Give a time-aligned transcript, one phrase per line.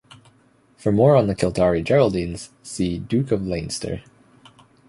[0.77, 4.01] "For more on the Kildare Geraldines, see" Duke of Leinster.